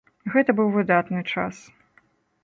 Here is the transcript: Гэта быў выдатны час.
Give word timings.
Гэта 0.35 0.51
быў 0.59 0.71
выдатны 0.77 1.21
час. 1.33 1.55